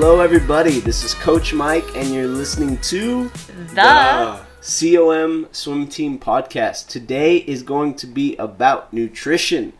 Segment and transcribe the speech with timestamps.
[0.00, 0.78] Hello, everybody.
[0.78, 3.28] This is Coach Mike, and you're listening to
[3.74, 6.86] The COM Swim Team Podcast.
[6.86, 9.72] Today is going to be about nutrition.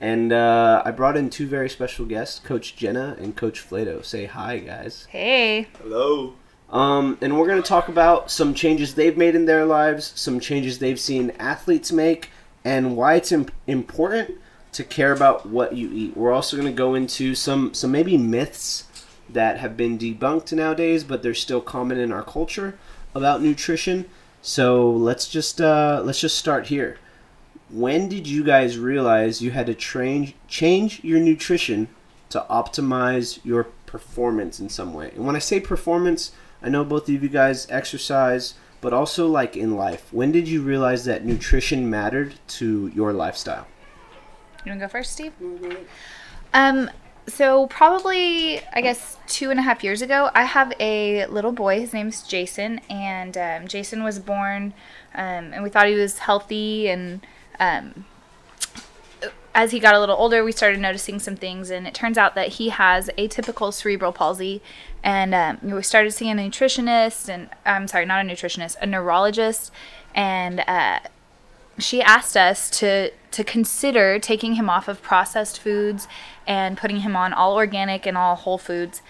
[0.00, 4.04] And uh, I brought in two very special guests, Coach Jenna and Coach Flato.
[4.04, 5.08] Say hi, guys.
[5.10, 5.66] Hey.
[5.82, 6.34] Hello.
[6.70, 10.38] Um, and we're going to talk about some changes they've made in their lives, some
[10.38, 12.30] changes they've seen athletes make,
[12.64, 14.36] and why it's im- important
[14.70, 16.16] to care about what you eat.
[16.16, 18.84] We're also going to go into some, some maybe myths
[19.28, 22.78] that have been debunked nowadays, but they're still common in our culture
[23.14, 24.06] about nutrition.
[24.42, 26.98] So let's just uh, let's just start here.
[27.70, 31.88] When did you guys realize you had to change change your nutrition
[32.30, 35.10] to optimize your performance in some way?
[35.14, 39.56] And when I say performance, I know both of you guys exercise, but also like
[39.56, 40.12] in life.
[40.12, 43.66] When did you realize that nutrition mattered to your lifestyle?
[44.64, 45.32] You want to go first, Steve?
[46.52, 46.90] Um,
[47.26, 51.80] so probably I guess two and a half years ago, I have a little boy.
[51.80, 54.74] His name's Jason, and um, Jason was born,
[55.14, 56.88] um, and we thought he was healthy.
[56.88, 57.26] And
[57.58, 58.04] um,
[59.54, 62.34] as he got a little older, we started noticing some things, and it turns out
[62.34, 64.60] that he has atypical cerebral palsy.
[65.02, 69.70] And um, we started seeing a nutritionist, and I'm sorry, not a nutritionist, a neurologist,
[70.14, 71.00] and uh,
[71.78, 76.06] she asked us to to consider taking him off of processed foods
[76.46, 79.02] and putting him on all organic and all whole foods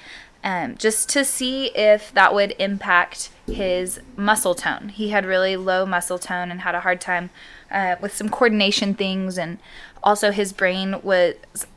[0.42, 5.84] um, just to see if that would impact his muscle tone he had really low
[5.86, 7.30] muscle tone and had a hard time
[7.70, 9.58] uh, with some coordination things and
[10.02, 11.34] also his brain was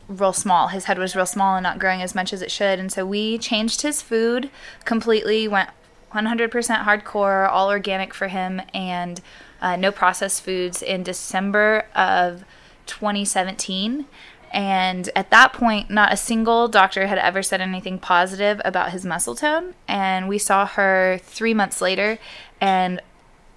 [0.07, 2.79] real small his head was real small and not growing as much as it should
[2.79, 4.49] and so we changed his food
[4.85, 5.69] completely went
[6.13, 6.49] 100%
[6.83, 9.21] hardcore all organic for him and
[9.61, 12.43] uh, no processed foods in December of
[12.85, 14.05] 2017.
[14.51, 19.05] And at that point, not a single doctor had ever said anything positive about his
[19.05, 19.73] muscle tone.
[19.87, 22.17] And we saw her three months later,
[22.61, 23.01] and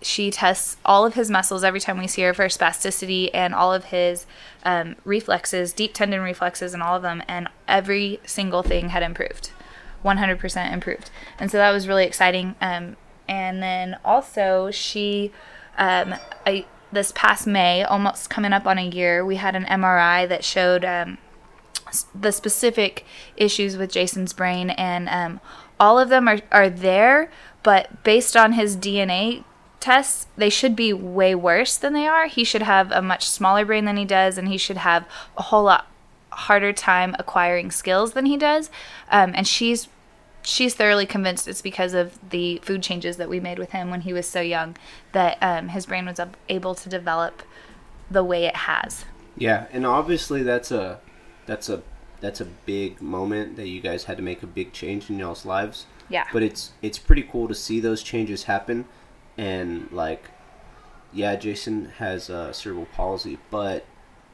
[0.03, 3.73] she tests all of his muscles every time we see her for spasticity and all
[3.73, 4.27] of his
[4.65, 7.23] um, reflexes, deep tendon reflexes, and all of them.
[7.29, 9.51] And every single thing had improved
[10.05, 11.11] 100% improved.
[11.39, 12.55] And so that was really exciting.
[12.61, 12.97] Um,
[13.29, 15.33] and then also, she
[15.81, 16.15] um,
[16.47, 20.45] I, this past May, almost coming up on a year, we had an MRI that
[20.45, 21.19] showed um,
[22.15, 23.05] the specific
[23.37, 25.41] issues with Jason's brain, and um,
[25.79, 27.31] all of them are, are there,
[27.63, 29.45] but based on his DNA
[29.81, 32.27] tests, they should be way worse than they are.
[32.27, 35.43] He should have a much smaller brain than he does, and he should have a
[35.43, 35.87] whole lot
[36.31, 38.71] harder time acquiring skills than he does.
[39.11, 39.89] Um, and she's
[40.43, 44.03] she's thoroughly convinced it's because of the food changes that we made with him when
[44.03, 44.77] he was so young
[45.13, 47.43] that um, his brain was able to develop
[48.11, 49.05] the way it has.
[49.37, 51.01] Yeah, and obviously that's a
[51.47, 51.83] that's a
[52.21, 55.47] that's a big moment that you guys had to make a big change in y'all's
[55.47, 55.87] lives.
[56.09, 56.27] Yeah.
[56.33, 58.87] But it's it's pretty cool to see those changes happen,
[59.39, 60.31] and like,
[61.13, 63.85] yeah, Jason has uh, cerebral palsy, but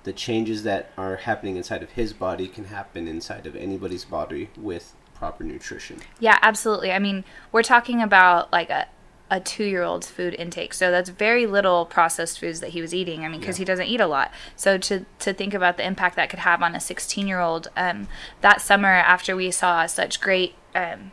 [0.04, 4.48] the changes that are happening inside of his body can happen inside of anybody's body
[4.56, 6.00] with proper nutrition.
[6.20, 6.92] Yeah, absolutely.
[6.92, 8.86] I mean, we're talking about like a
[9.28, 10.72] a two year old's food intake.
[10.72, 13.24] So that's very little processed foods that he was eating.
[13.24, 13.62] I mean, because Yeah.
[13.62, 14.30] he doesn't eat a lot.
[14.54, 17.66] So to, to think about the impact that could have on a 16 year old,
[17.76, 18.06] um,
[18.40, 21.10] that summer after we saw such great um,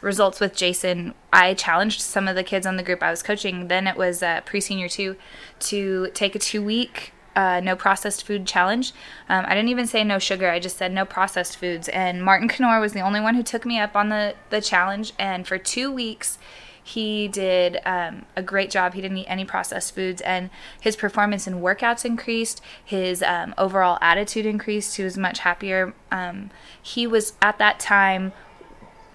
[0.00, 3.66] results with Jason, I challenged some of the kids on the group I was coaching.
[3.66, 5.16] Then it was uh, pre senior two
[5.60, 8.92] to take a two week uh, no processed food challenge.
[9.28, 10.50] Um, I didn't even say no sugar.
[10.50, 11.88] I just said no processed foods.
[11.90, 15.12] And Martin Knorr was the only one who took me up on the, the challenge.
[15.18, 16.38] And for two weeks,
[16.82, 18.94] he did um, a great job.
[18.94, 22.60] He didn't eat any processed foods, and his performance in workouts increased.
[22.84, 24.96] His um, overall attitude increased.
[24.96, 25.94] He was much happier.
[26.12, 28.32] Um, he was at that time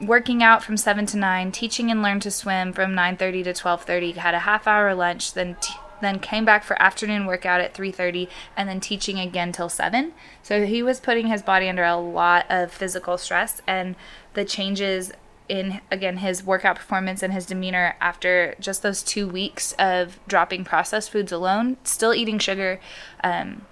[0.01, 4.15] working out from 7 to 9 teaching and learn to swim from 9.30 to 12.30
[4.15, 8.27] had a half hour lunch then t- then came back for afternoon workout at 3.30
[8.57, 10.13] and then teaching again till 7
[10.43, 13.95] so he was putting his body under a lot of physical stress and
[14.33, 15.11] the changes
[15.49, 20.63] in again his workout performance and his demeanor after just those two weeks of dropping
[20.63, 22.79] processed foods alone still eating sugar
[23.23, 23.65] um,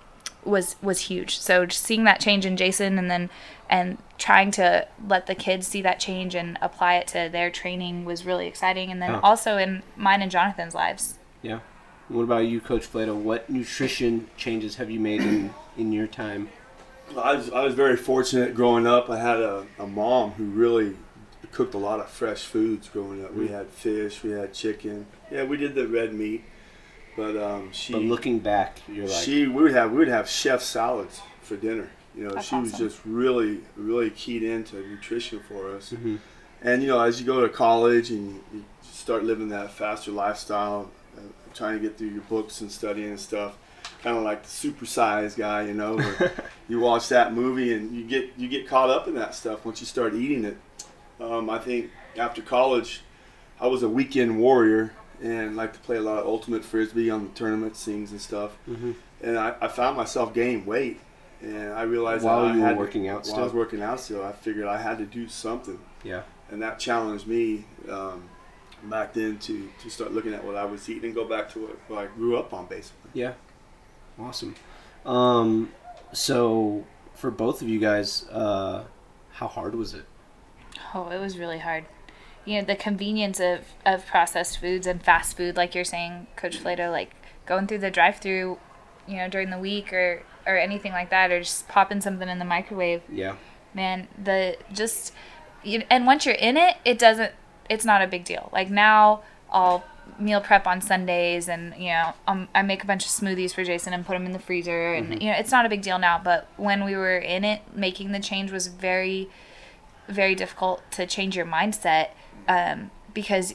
[0.46, 1.38] was was huge.
[1.38, 3.30] So just seeing that change in Jason and then
[3.70, 8.06] and trying to let the kids see that change and apply it to their training
[8.06, 8.90] was really exciting.
[8.90, 9.20] And then Oh.
[9.22, 11.20] also in mine and Jonathan's lives.
[11.42, 11.60] Yeah.
[12.10, 13.16] What about you, Coach Flato?
[13.16, 16.50] What nutrition changes have you made in, in your time?
[17.16, 19.10] I was, I was very fortunate growing up.
[19.10, 20.96] I had a, a mom who really
[21.52, 23.34] cooked a lot of fresh foods growing up.
[23.34, 25.06] We had fish, we had chicken.
[25.32, 26.44] Yeah, we did the red meat,
[27.16, 30.30] but um, she But looking back, you're like, she we would have we would have
[30.30, 31.90] chef salads for dinner.
[32.16, 32.88] You know, That's she was awesome.
[32.88, 35.92] just really really keyed into nutrition for us.
[35.92, 36.20] Mhm.
[36.62, 40.12] And you know, as you go to college and you, you start living that faster
[40.12, 41.22] lifestyle, uh,
[41.54, 43.58] trying to get through your books and studying and stuff,
[44.04, 46.00] kind of like the super size guy, you know.
[46.70, 49.80] you watch that movie and you get you get caught up in that stuff once
[49.82, 50.58] you start eating it.
[51.20, 53.02] Um, I think after college,
[53.60, 57.24] I was a weekend warrior and liked to play a lot of ultimate frisbee on
[57.26, 58.58] the tournament scenes and stuff.
[58.70, 58.96] Mhm.
[59.22, 61.02] And I, I found myself gaining weight,
[61.42, 63.52] and I realized While that I you were had to- working out While I was
[63.54, 66.22] working out still, I figured I had to do something, Yeah.
[66.50, 68.30] and that challenged me um,
[68.84, 71.60] back then to to start looking at what I was eating and go back to
[71.60, 73.12] what, what I grew up on, basically.
[73.14, 73.34] Yeah.
[74.20, 74.56] Awesome.
[75.06, 75.72] Um,
[76.12, 78.84] so for both of you guys, uh,
[79.32, 80.06] how hard was it?
[80.94, 81.86] Oh, it was really hard.
[82.46, 86.58] You know, the convenience of, of processed foods and fast food, like you're saying, Coach
[86.58, 87.12] Flato, like
[87.46, 88.58] going through the drive through,
[89.08, 92.40] you know, during the week or, or anything like that, or just popping something in
[92.40, 93.02] the microwave.
[93.12, 93.36] Yeah.
[93.74, 95.14] Man, the just,
[95.64, 97.34] you, and once you're in it, it doesn't,
[97.70, 98.50] it's not a big deal.
[98.52, 99.22] Like now,
[99.52, 99.84] I'll
[100.20, 103.64] meal prep on Sundays and, you know, um, I make a bunch of smoothies for
[103.64, 104.94] Jason and put them in the freezer.
[104.94, 107.62] And, you know, it's not a big deal now, but when we were in it,
[107.74, 109.30] making the change was very,
[110.08, 112.10] very difficult to change your mindset
[112.48, 113.54] um, because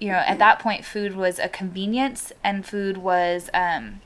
[0.00, 4.00] you know at that point food was a convenience and food was um,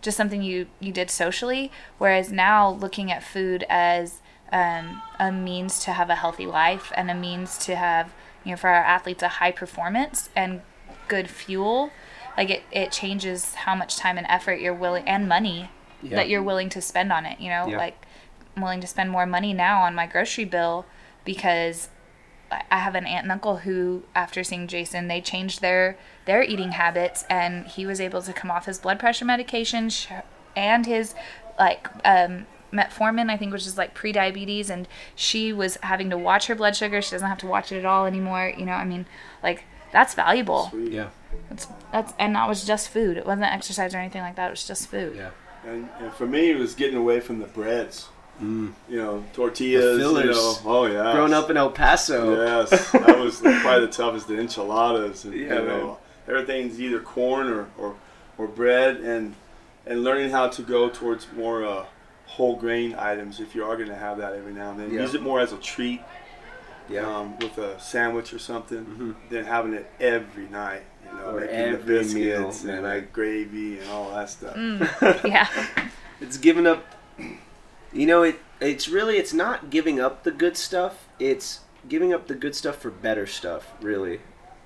[0.00, 4.20] just something you you did socially whereas now looking at food as
[4.52, 8.12] um, a means to have a healthy life and a means to have
[8.44, 10.60] you know for our athletes a high performance and
[11.08, 11.90] good fuel
[12.36, 15.70] like it, it changes how much time and effort you're willing and money
[16.02, 16.16] Yeah.
[16.16, 17.76] that you're willing to spend on it you know Yeah.
[17.78, 18.06] like
[18.56, 20.84] i'm willing to spend more money now on my grocery bill
[21.24, 21.88] because
[22.70, 25.96] I have an aunt and uncle who, after seeing Jason, they changed their
[26.26, 30.08] their eating habits, and he was able to come off his blood pressure medication sh-
[30.54, 31.14] and his
[31.58, 36.46] like um, metformin, I think, which is like pre-diabetes, and she was having to watch
[36.46, 37.02] her blood sugar.
[37.02, 38.52] She doesn't have to watch it at all anymore.
[38.56, 39.06] You know, I mean,
[39.42, 40.68] like that's valuable.
[40.70, 40.92] Sweet.
[40.92, 41.10] Yeah.
[41.48, 43.16] That's that's and that was just food.
[43.16, 44.48] It wasn't exercise or anything like that.
[44.48, 45.16] It was just food.
[45.16, 45.30] Yeah.
[45.66, 48.08] And, and for me, it was getting away from the breads.
[48.42, 48.72] Mm.
[48.88, 49.98] You know, tortillas.
[49.98, 50.24] The fillers.
[50.24, 51.12] You know, oh yeah.
[51.12, 52.44] Growing up in El Paso.
[52.44, 54.28] Yes, that was probably the toughest.
[54.28, 57.94] The enchiladas, and, Yeah, you know, everything's either corn or, or,
[58.38, 59.34] or bread, and
[59.86, 61.84] and learning how to go towards more uh,
[62.36, 64.90] whole grain items if you are going to have that every now and then.
[64.92, 65.02] Yeah.
[65.02, 66.00] Use it more as a treat,
[66.88, 67.06] Yeah.
[67.06, 69.30] um, with a sandwich or something, Mhm.
[69.30, 70.82] than having it every night.
[71.04, 74.10] You know, Or making every the meal, biscuits man, and I- the gravy and all
[74.14, 74.56] that stuff.
[74.56, 75.46] Mm, yeah.
[76.20, 76.84] it's giving up
[77.92, 82.26] you know it it's really it's not giving up the good stuff it's giving up
[82.28, 84.20] the good stuff for better stuff really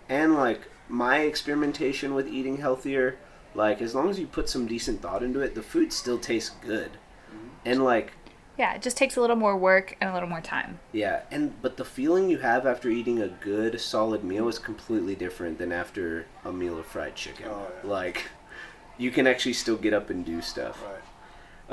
[0.09, 3.17] and like my experimentation with eating healthier
[3.55, 6.51] like as long as you put some decent thought into it the food still tastes
[6.65, 6.91] good
[7.67, 8.13] and like
[8.59, 8.75] Yeah.
[8.75, 10.79] It just takes a little more work and a little more time.
[10.93, 15.15] yeah and but the feeling you have after eating a good solid meal is completely
[15.15, 17.91] different than after a meal of fried chicken Oh, yeah.
[17.91, 18.19] like
[18.99, 21.03] you can actually still get up and do stuff Right.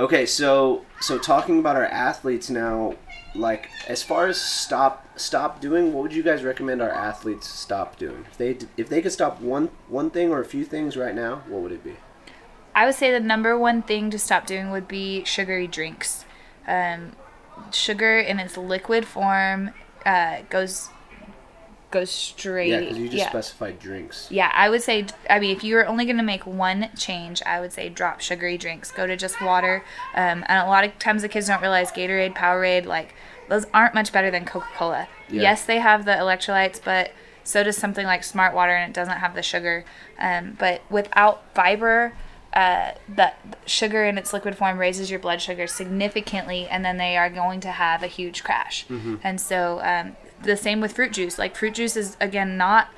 [0.06, 2.96] Okay, so so talking about our athletes now,
[3.36, 7.96] like as far as stop stop doing, what would you guys recommend our athletes stop
[8.00, 8.26] doing?
[8.32, 11.44] If they if they could stop one one thing or a few things right now,
[11.48, 11.96] what would it be?
[12.76, 16.26] I would say the number one thing to stop doing would be sugary drinks.
[16.68, 17.14] Um,
[17.72, 19.72] sugar in its liquid form
[20.06, 20.90] uh, goes
[21.94, 22.70] goes straight.
[22.70, 23.30] Yeah, because you just yeah.
[23.30, 24.28] specified drinks.
[24.32, 25.06] Yeah, I would say.
[25.30, 28.20] I mean, if you were only going to make one change, I would say drop
[28.20, 28.92] sugary drinks.
[28.92, 29.84] Go to just water.
[30.16, 33.14] Um, and a lot of times the kids don't realize Gatorade, Powerade, like
[33.48, 35.08] those aren't much better than Coca Cola.
[35.30, 35.44] Yeah.
[35.44, 37.12] Yes, they have the electrolytes, but
[37.44, 39.86] so does something like Smart Water, and it doesn't have the sugar.
[40.20, 42.14] Um, but without fiber.
[42.54, 43.34] Uh, the
[43.66, 47.60] sugar in its liquid form raises your blood sugar significantly, and then they are going
[47.60, 48.86] to have a huge crash.
[49.24, 51.40] And so, um, the same with fruit juice.
[51.40, 52.90] Like fruit juice is again not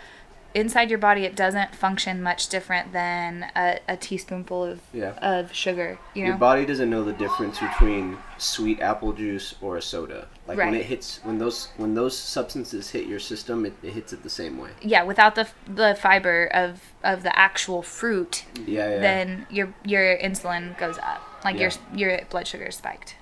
[0.56, 5.12] inside your body it doesn't function much different than a, a teaspoonful of Yeah.
[5.22, 9.76] of sugar you know Your body doesn't know the difference between sweet apple juice or
[9.78, 10.28] a soda.
[10.48, 14.14] Like when it hits when those when those substances hit your system, it, it hits
[14.14, 14.70] it the same way.
[14.82, 19.00] yeah without the the fiber of of the actual fruit Yeah, yeah.
[19.00, 23.16] then your your insulin goes up like your your blood sugar is spiked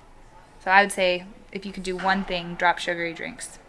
[0.62, 3.63] so i would say if you could do one thing drop sugary drinks Yeah,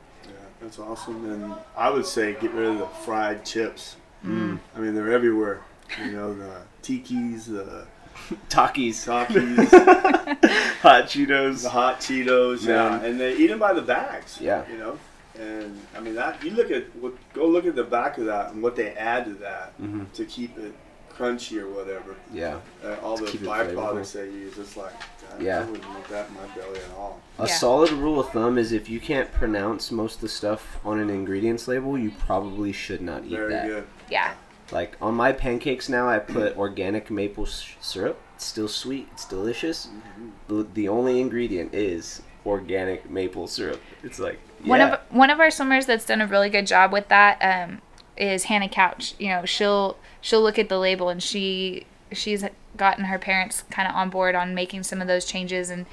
[0.65, 1.31] that's awesome.
[1.31, 3.95] And I would say get rid of the fried chips.
[4.25, 4.59] Mm.
[4.75, 5.61] I mean, they're everywhere.
[6.03, 7.85] You know, the tikis, the
[8.49, 9.69] Takis, Takis,
[10.81, 11.61] hot Cheetos.
[11.63, 12.99] the hot Cheetos, Yeah.
[12.99, 14.39] yeah, and they eat them by the bags.
[14.41, 14.63] Yeah.
[14.71, 14.97] you know,
[15.39, 18.51] and I mean that you look at what go look at the back of that
[18.53, 20.11] and what they add to that Mhm.
[20.13, 20.73] to keep it
[21.17, 22.15] crunchy or whatever.
[22.33, 22.59] Yeah.
[22.83, 24.91] Uh, all the keep it byproducts they use, it's like,
[25.31, 25.59] God, Yeah.
[25.61, 27.21] I wouldn't want that in my belly at all.
[27.39, 27.53] A Yeah.
[27.55, 31.09] solid rule of thumb is if you can't pronounce most of the stuff on an
[31.09, 33.37] ingredients label, you probably should not eat that.
[33.37, 33.67] Very that.
[33.67, 33.87] good.
[34.09, 34.33] Yeah.
[34.71, 38.19] Like on my pancakes now, I put organic maple s- syrup.
[38.35, 39.07] It's still sweet.
[39.13, 39.87] It's delicious.
[39.87, 40.29] Mm-hmm.
[40.57, 43.81] The, the only ingredient is organic maple syrup.
[44.03, 47.07] It's like One of one of our swimmers that's done a really good job with
[47.09, 47.81] that um,
[48.17, 49.13] is Hannah Couch.
[49.19, 52.43] You know, she'll she'll look at the label and she she's
[52.77, 55.85] gotten her parents kind of on board on making some of those changes and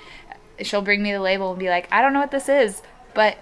[0.60, 2.82] she'll bring me the label and be like, I don't know what this is,
[3.14, 3.38] but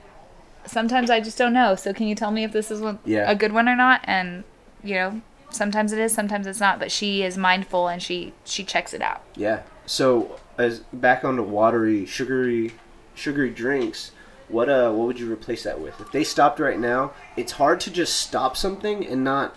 [0.67, 1.75] sometimes I just don't know.
[1.75, 3.31] So can you tell me if this is one, Yeah.
[3.31, 4.01] a good one or not?
[4.05, 4.45] And
[4.83, 5.21] you know,
[5.51, 6.79] sometimes it is, sometimes it's not.
[6.79, 9.23] But she is mindful and she she checks it out.
[9.37, 9.63] Yeah.
[9.87, 12.73] So as back on onto watery, sugary,
[13.15, 14.13] sugary drinks.
[14.51, 16.01] What uh, what would you replace that with?
[16.01, 19.57] If they stopped right now, it's hard to just stop something and not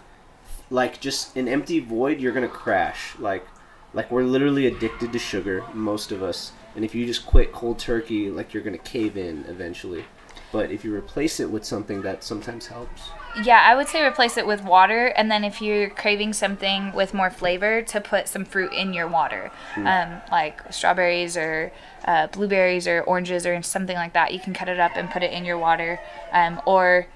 [0.70, 2.20] like just an empty void.
[2.20, 3.18] You're gonna crash.
[3.18, 3.46] Like,
[3.94, 6.52] like we're literally addicted to sugar, most of us.
[6.76, 10.06] And if you just quit cold turkey, like you're gonna cave in eventually.
[10.52, 13.10] But if you replace it with something that sometimes helps.
[13.42, 17.14] Yeah, I would say replace it with water, and then if you're craving something with
[17.16, 21.72] more flavor, to put some fruit in your water, um, like strawberries or
[22.06, 24.34] uh, blueberries or oranges or something like that.
[24.34, 26.00] You can cut it up and put it in your water,
[26.32, 27.08] um, or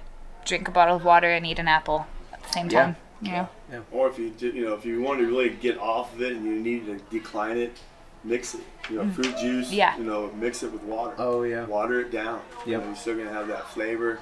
[0.46, 2.82] drink a bottle of water and eat an apple at the same Yeah.
[2.84, 2.96] time.
[3.22, 3.50] You know,
[3.92, 6.34] Or if you did, you know, if you want to really get off of it
[6.34, 7.76] and you need to decline it,
[8.24, 8.62] mix it.
[8.90, 9.70] You know, fruit juice.
[9.70, 9.74] Mm.
[9.74, 9.98] Yeah.
[9.98, 11.16] You know, mix it with water.
[11.18, 11.66] Oh yeah.
[11.66, 12.42] Water it down.
[12.66, 14.20] You know, you're still gonna have that flavor.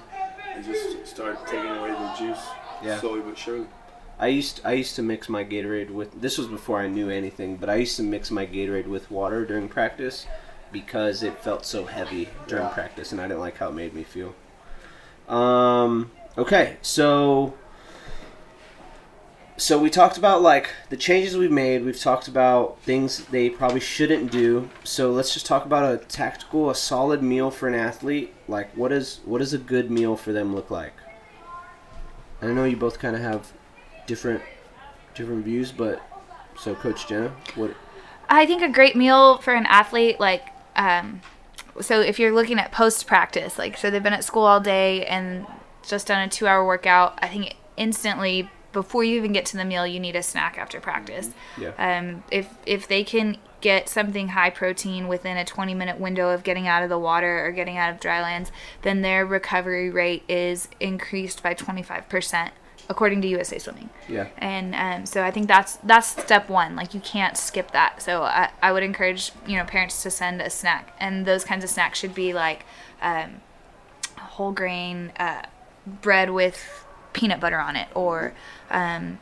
[0.56, 2.44] And just start taking away the juice
[2.82, 3.00] Yeah.
[3.00, 3.68] slowly but surely.
[4.18, 7.58] I used I used to mix my Gatorade with this was before I knew anything,
[7.58, 10.26] but I used to mix my Gatorade with water during practice
[10.72, 12.74] because it felt so heavy during Yeah.
[12.74, 14.34] practice and I didn't like how it made me feel.
[15.28, 17.54] Um okay, so
[19.58, 23.80] so we talked about like the changes we've made, we've talked about things they probably
[23.80, 24.70] shouldn't do.
[24.84, 28.34] So let's just talk about a tactical, a solid meal for an athlete.
[28.48, 30.94] Like what is what does a good meal for them look like?
[32.42, 33.54] I know you both kind of have
[34.08, 34.42] different
[35.14, 36.02] different views, but
[36.58, 37.76] so Coach Jenna, what?
[38.30, 40.44] I think a great meal for an athlete, like,
[40.76, 41.22] um,
[41.80, 45.06] so if you're looking at post practice, like, so they've been at school all day
[45.06, 45.46] and
[45.84, 49.65] just done a two hour workout, I think instantly before you even get to the
[49.65, 51.32] meal, you need a snack after practice.
[51.58, 51.72] Yeah.
[51.79, 56.44] Um, if if they can get something high protein within a 20 minute window of
[56.44, 58.51] getting out of the water or getting out of drylands,
[58.84, 62.51] then their recovery rate is increased by 25%,
[62.89, 64.27] according to USA Swimming Yeah.
[64.38, 66.75] and um, so I think that's that's step one.
[66.75, 68.01] Like you can't skip that.
[68.01, 71.63] So I, I would encourage you know parents to send a snack, and those kinds
[71.63, 72.65] of snacks should be like
[73.01, 73.41] um,
[74.20, 75.44] whole grain uh,
[75.88, 76.85] bread with
[77.16, 78.34] peanut butter on it, or
[78.70, 79.18] um,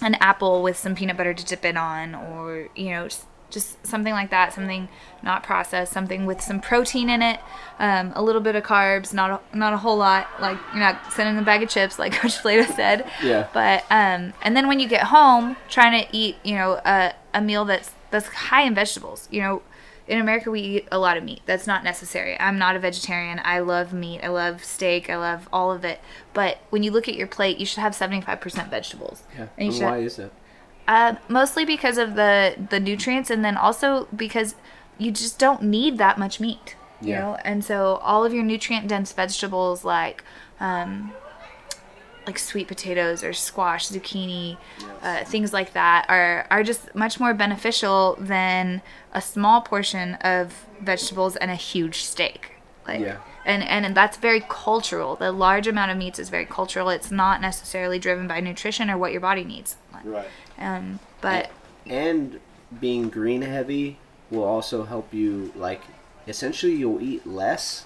[0.00, 3.84] an apple with some peanut butter to dip it on, or you know just, just
[3.84, 4.52] something like that.
[4.52, 4.88] Something
[5.22, 7.40] not processed, something with some protein in it,
[7.78, 10.28] um, a little bit of carbs, not a, not a whole lot.
[10.40, 13.10] Like you're not sending a bag of chips, like Coach Flato said.
[13.22, 13.48] Yeah.
[13.52, 17.40] But um, and then when you get home, trying to eat, you know, a, a
[17.40, 19.26] meal that's that's high in vegetables.
[19.30, 19.62] You know,
[20.08, 21.42] in America we eat a lot of meat.
[21.46, 22.38] That's not necessary.
[22.40, 23.40] I'm not a vegetarian.
[23.44, 24.20] I love meat.
[24.22, 25.08] I love steak.
[25.08, 26.00] I love all of it.
[26.34, 29.22] But when you look at your plate, you should have 75% vegetables.
[29.38, 29.46] Yeah.
[29.56, 30.32] And you why is that?
[30.88, 34.54] uh, mostly because of the the nutrients, and then also because
[34.98, 36.76] you just don't need that much meat.
[37.00, 37.20] You Yeah.
[37.20, 40.22] know, and so all of your nutrient dense vegetables like
[40.60, 41.12] um,
[42.26, 44.56] like sweet potatoes or squash, zucchini,
[45.02, 50.66] uh, things like that are are just much more beneficial than a small portion of
[50.80, 52.52] vegetables and a huge steak.
[52.86, 53.16] Like, Yeah.
[53.44, 55.16] and and that's very cultural.
[55.16, 56.88] The large amount of meats is very cultural.
[56.90, 59.76] It's not necessarily driven by nutrition or what your body needs.
[60.04, 60.26] Right.
[60.58, 61.50] Um, but
[61.88, 62.40] And
[62.80, 63.98] being green heavy
[64.30, 65.82] will also help you like
[66.26, 67.84] essentially you'll eat less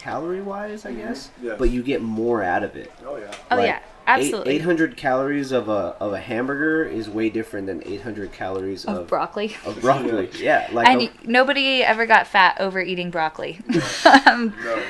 [0.00, 1.56] calorie wise, I guess, Yes.
[1.58, 2.90] but you get more out of it.
[3.06, 3.34] Oh yeah.
[3.50, 4.54] oh yeah, absolutely.
[4.54, 8.84] Eight hundred calories of a of a hamburger is way different than eight hundred calories
[8.84, 9.56] of of broccoli.
[9.66, 10.28] of broccoli.
[10.38, 13.60] yeah, like and a- y- nobody ever got fat over eating broccoli.
[14.26, 14.82] um, No.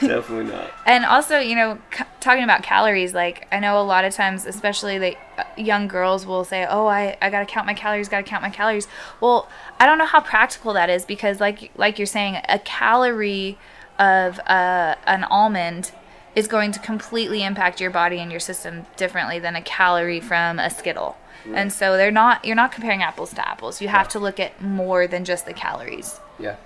[0.00, 0.70] definitely not.
[0.86, 4.46] and also, you know, c- talking about calories, like I know a lot of times,
[4.46, 8.22] especially the uh, young girls will say, "Oh, I, I gotta count my calories, gotta
[8.24, 8.88] count my calories."
[9.20, 9.46] Well,
[9.78, 13.58] I don't know how practical that is because, like like you're saying, a calorie
[13.98, 15.92] of uh, an almond
[16.34, 20.58] is going to completely impact your body and your system differently than a calorie from
[20.58, 21.16] a skittle.
[21.52, 23.82] And so they're not you're not comparing apples to apples.
[23.82, 26.18] You have to look at more than just the calories.
[26.38, 26.56] Yeah.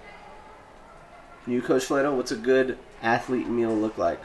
[1.46, 4.20] You, Coach Flato, what's a good athlete meal look like?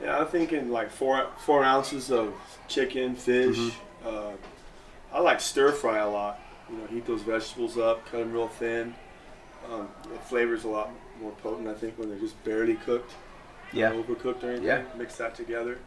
[0.00, 2.34] Yeah, I'm thinking like four four ounces of
[2.66, 3.56] chicken, fish.
[3.56, 4.08] Mm-hmm.
[4.08, 4.32] Uh,
[5.12, 6.40] I like stir fry a lot.
[6.68, 8.94] You know, heat those vegetables up, cut them real thin.
[9.70, 13.12] Um, the flavor's a lot more potent, I think, when they're just barely cooked,
[13.72, 13.92] Yeah.
[13.92, 14.64] overcooked or anything.
[14.66, 14.82] Yeah.
[14.96, 15.78] Mix that together.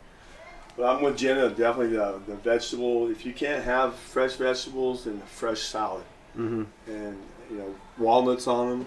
[0.77, 1.50] But I'm with Jenna.
[1.50, 3.09] Definitely the, the vegetable.
[3.09, 6.03] If you can't have fresh vegetables, then a fresh salad,
[6.38, 6.63] Mm-hmm.
[6.91, 7.17] and
[7.50, 8.86] you know walnuts on them,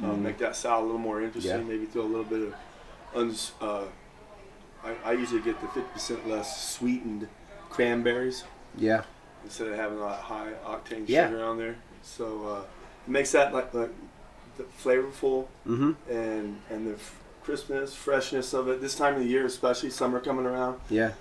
[0.00, 0.04] Mhm.
[0.10, 1.58] um, make that salad a little more interesting.
[1.58, 1.64] Yeah.
[1.64, 2.54] Maybe throw a little bit of,
[3.14, 3.84] uns, uh,
[4.84, 7.28] I, I usually get the 50% less sweetened
[7.70, 8.44] cranberries
[8.76, 9.02] Yeah.
[9.44, 11.28] instead of having a lot of high octane Yeah.
[11.28, 11.76] sugar on there.
[12.02, 12.60] So uh,
[13.06, 13.90] it makes that like, like
[14.56, 15.92] the flavorful Mm-hmm.
[16.10, 18.80] and and the f- crispness, freshness of it.
[18.80, 21.12] This time of the year, especially summer coming around, Yeah.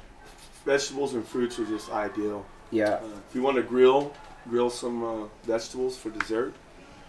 [0.65, 2.45] vegetables and fruits are just ideal.
[2.71, 2.85] Yeah.
[2.95, 2.99] Uh,
[3.29, 4.13] if you want to grill,
[4.49, 6.53] grill some uh, vegetables for dessert.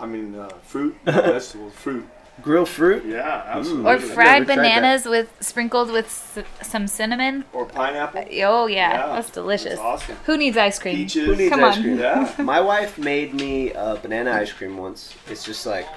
[0.01, 2.07] I mean, uh, fruit, not vegetables, fruit.
[2.43, 3.05] Grill fruit.
[3.07, 3.93] Yeah, absolutely.
[3.93, 7.45] Or fried bananas with sprinkled with s- some cinnamon.
[7.53, 8.25] Or pineapple.
[8.43, 9.79] Oh yeah, Yeah, that's delicious.
[9.79, 10.17] That's awesome.
[10.27, 10.97] Who needs ice cream?
[10.97, 11.27] Peaches.
[11.27, 11.83] Who needs Come ice on.
[11.85, 11.99] cream?
[12.01, 12.35] Yeah.
[12.41, 15.15] My wife made me uh, banana ice cream once.
[15.29, 15.93] It's just like s-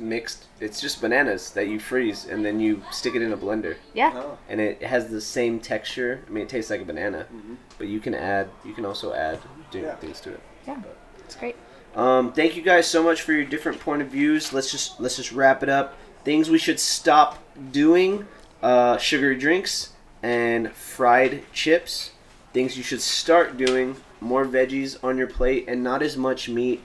[0.00, 0.44] mixed.
[0.60, 4.12] It's just bananas that you freeze and then you stick it in a blender, Yeah.
[4.14, 6.22] Oh, and it has the same texture.
[6.26, 7.56] I mean, it tastes like a banana, mhm.
[7.78, 8.48] but you can add.
[8.64, 9.38] You can also add
[9.70, 10.06] different Yeah.
[10.06, 10.40] things to it.
[10.66, 10.76] Yeah.
[10.82, 10.96] but.
[11.24, 11.56] It's great.
[11.94, 14.52] Um, thank you guys so much for your different point of views.
[14.52, 15.94] Let's just let's just wrap it up.
[16.24, 17.38] Things we should stop
[17.70, 18.26] doing:
[18.62, 19.90] uh, sugary drinks
[20.22, 22.10] and fried chips.
[22.52, 26.82] Things you should start doing: more veggies on your plate and not as much meat.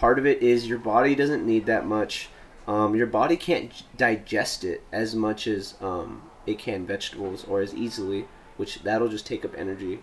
[0.00, 2.30] Part of it is your body doesn't need that much.
[2.66, 7.74] Um, your body can't digest it as much as um, it can vegetables or as
[7.74, 8.26] easily,
[8.56, 10.02] which that'll just take up energy.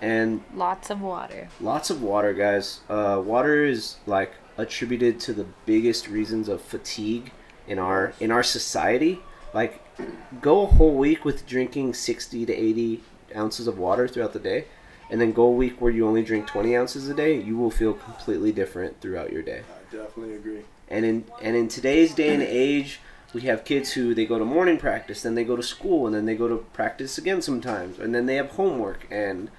[0.00, 1.48] And Lots of water.
[1.60, 2.80] Lots of water, guys.
[2.88, 7.30] Uh, water is like attributed to the biggest reasons of fatigue
[7.68, 9.20] in our in our society.
[9.52, 9.82] Like,
[10.40, 13.02] go a whole week with drinking sixty to eighty
[13.36, 14.66] ounces of water throughout the day,
[15.10, 17.40] and then go a week where you only drink twenty ounces a day.
[17.40, 19.62] You will feel completely different throughout your day.
[19.62, 20.62] I definitely agree.
[20.88, 23.00] And in and in today's day and age,
[23.32, 26.14] we have kids who they go to morning practice, then they go to school, and
[26.14, 29.06] then they go to practice again sometimes, and then they have homework.
[29.10, 29.50] And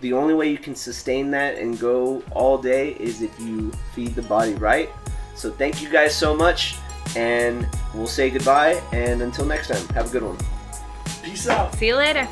[0.00, 4.14] the only way you can sustain that and go all day is if you feed
[4.14, 4.90] the body right.
[5.34, 6.76] So thank you guys so much,
[7.16, 8.82] and we'll say goodbye.
[8.92, 10.36] And until next time, have a good one.
[11.22, 11.74] Peace out.
[11.76, 12.28] See you later.